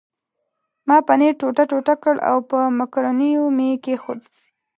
[0.87, 4.19] ما پنیر ټوټه ټوټه کړ او په مکرونیو مې کښېښود.